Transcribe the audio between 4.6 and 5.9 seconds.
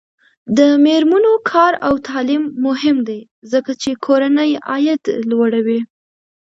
عاید لوړوي.